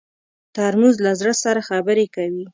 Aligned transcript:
ترموز 0.55 0.95
له 1.05 1.11
زړه 1.19 1.33
سره 1.43 1.61
خبرې 1.69 2.05
کوي. 2.15 2.45